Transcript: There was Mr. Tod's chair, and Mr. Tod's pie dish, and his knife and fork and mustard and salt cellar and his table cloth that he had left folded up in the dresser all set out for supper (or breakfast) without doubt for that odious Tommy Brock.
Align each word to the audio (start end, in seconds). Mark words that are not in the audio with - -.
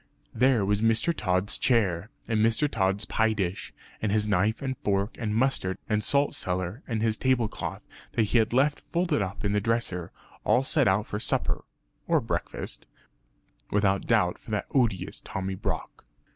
There 0.33 0.65
was 0.65 0.81
Mr. 0.81 1.15
Tod's 1.15 1.59
chair, 1.59 2.09
and 2.27 2.43
Mr. 2.43 2.67
Tod's 2.67 3.05
pie 3.05 3.33
dish, 3.33 3.71
and 4.01 4.11
his 4.11 4.27
knife 4.27 4.59
and 4.63 4.75
fork 4.79 5.15
and 5.19 5.35
mustard 5.35 5.77
and 5.87 6.03
salt 6.03 6.33
cellar 6.33 6.81
and 6.87 7.03
his 7.03 7.17
table 7.19 7.47
cloth 7.47 7.83
that 8.13 8.23
he 8.23 8.39
had 8.39 8.51
left 8.51 8.79
folded 8.91 9.21
up 9.21 9.45
in 9.45 9.51
the 9.53 9.61
dresser 9.61 10.11
all 10.43 10.63
set 10.63 10.87
out 10.87 11.05
for 11.05 11.19
supper 11.19 11.65
(or 12.07 12.19
breakfast) 12.19 12.87
without 13.69 14.07
doubt 14.07 14.39
for 14.39 14.49
that 14.49 14.65
odious 14.73 15.21
Tommy 15.23 15.53
Brock. 15.53 16.03